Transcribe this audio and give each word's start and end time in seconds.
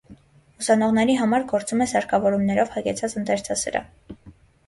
Ուսանողների 0.61 1.17
համար 1.17 1.43
գործում 1.51 1.83
է 1.85 1.87
սարքավորումներով 1.91 2.73
հագեցած 2.77 3.15
ընթերցասրահ։ 3.21 4.17